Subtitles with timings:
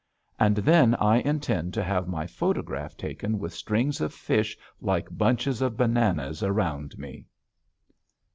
[0.39, 5.61] And then I intend to have my photograph taken with strings of fish like bunches
[5.61, 7.27] of bananas around me.